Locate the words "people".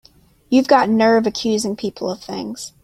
1.75-2.09